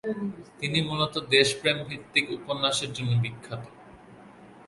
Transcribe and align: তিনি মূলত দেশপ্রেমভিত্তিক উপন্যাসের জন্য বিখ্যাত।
তিনি 0.59 0.79
মূলত 0.87 1.15
দেশপ্রেমভিত্তিক 1.33 2.25
উপন্যাসের 2.37 2.91
জন্য 2.97 3.11
বিখ্যাত। 3.23 3.63